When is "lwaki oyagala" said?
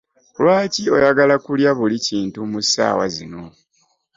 0.39-1.35